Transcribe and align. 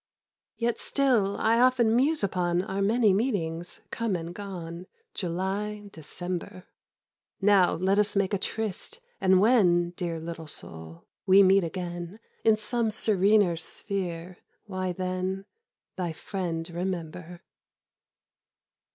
Yet 0.57 0.79
still 0.79 1.37
I 1.37 1.59
often 1.59 1.95
muse 1.95 2.23
upon 2.23 2.63
Our 2.63 2.81
many 2.81 3.13
meetings—come 3.13 4.15
and 4.15 4.33
gone! 4.33 4.87
July—December! 5.13 6.65
Now 7.39 7.73
let 7.73 7.99
us 7.99 8.15
make 8.15 8.33
a 8.33 8.39
tryste, 8.39 8.99
and 9.19 9.39
when, 9.39 9.91
Dear 9.91 10.19
little 10.19 10.47
soul, 10.47 11.05
we 11.27 11.43
meet 11.43 11.63
again, 11.63 12.19
In 12.43 12.57
some 12.57 12.89
serener 12.89 13.55
sphere, 13.55 14.37
why 14.65 14.91
then— 14.91 15.45
Thy 15.97 16.13
Friend 16.13 16.67
remember! 16.67 17.41